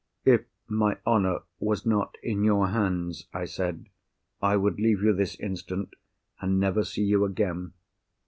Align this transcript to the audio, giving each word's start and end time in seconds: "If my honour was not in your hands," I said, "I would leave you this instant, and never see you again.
"If 0.25 0.45
my 0.67 0.97
honour 1.05 1.41
was 1.59 1.85
not 1.85 2.17
in 2.23 2.43
your 2.43 2.69
hands," 2.69 3.27
I 3.35 3.45
said, 3.45 3.87
"I 4.41 4.57
would 4.57 4.79
leave 4.79 5.03
you 5.03 5.13
this 5.13 5.39
instant, 5.39 5.93
and 6.39 6.59
never 6.59 6.83
see 6.83 7.03
you 7.03 7.23
again. 7.23 7.73